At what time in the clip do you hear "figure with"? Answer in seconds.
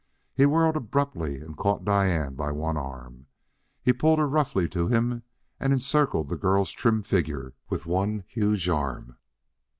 7.03-7.85